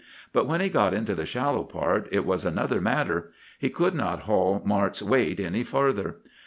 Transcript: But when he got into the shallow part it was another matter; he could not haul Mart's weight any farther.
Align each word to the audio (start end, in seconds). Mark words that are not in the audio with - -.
But 0.33 0.47
when 0.47 0.61
he 0.61 0.69
got 0.69 0.95
into 0.95 1.13
the 1.13 1.27
shallow 1.27 1.61
part 1.63 2.09
it 2.11 2.25
was 2.25 2.43
another 2.43 2.81
matter; 2.81 3.31
he 3.59 3.69
could 3.69 3.93
not 3.93 4.21
haul 4.21 4.59
Mart's 4.65 5.03
weight 5.03 5.39
any 5.39 5.63
farther. 5.63 6.15